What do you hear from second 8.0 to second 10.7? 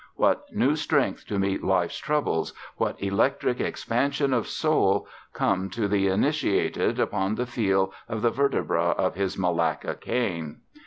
of the vertebra of his Malacca cane!